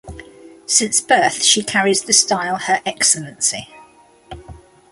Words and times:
Since 0.65 0.99
birth 0.99 1.43
she 1.43 1.61
carries 1.63 2.01
the 2.01 2.13
style 2.13 2.55
"Her 2.55 2.81
Excellency". 2.87 3.67